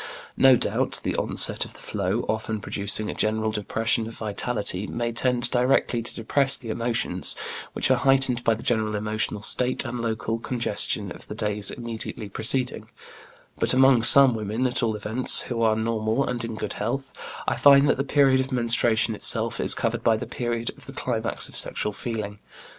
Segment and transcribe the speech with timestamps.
[0.35, 5.11] No doubt, the onset of the flow, often producing a general depression of vitality, may
[5.11, 7.35] tend directly to depress the emotions,
[7.73, 12.29] which are heightened by the general emotional state and local congestion of the days immediately
[12.29, 12.89] preceding;
[13.59, 17.13] but among some women, at all events, who are normal and in good health,
[17.47, 20.93] I find that the period of menstruation itself is covered by the period of the
[20.93, 22.39] climax of sexual feeling.